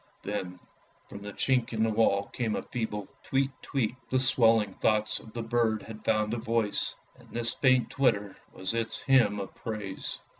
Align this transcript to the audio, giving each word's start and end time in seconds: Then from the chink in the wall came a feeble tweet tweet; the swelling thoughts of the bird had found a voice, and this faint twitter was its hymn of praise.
Then 0.23 0.59
from 1.07 1.21
the 1.21 1.31
chink 1.31 1.73
in 1.73 1.83
the 1.83 1.91
wall 1.91 2.25
came 2.29 2.55
a 2.55 2.63
feeble 2.63 3.07
tweet 3.21 3.51
tweet; 3.61 3.95
the 4.09 4.17
swelling 4.17 4.73
thoughts 4.73 5.19
of 5.19 5.31
the 5.33 5.43
bird 5.43 5.83
had 5.83 6.03
found 6.03 6.33
a 6.33 6.37
voice, 6.37 6.95
and 7.19 7.29
this 7.29 7.53
faint 7.53 7.91
twitter 7.91 8.35
was 8.51 8.73
its 8.73 9.01
hymn 9.01 9.39
of 9.39 9.53
praise. 9.53 10.19